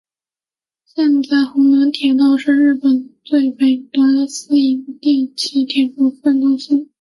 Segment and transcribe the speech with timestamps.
[0.83, 6.89] 现在弘南铁道是日本最北端的私营电气铁路公司。